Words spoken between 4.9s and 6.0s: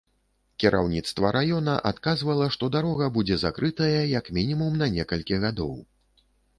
некалькі гадоў.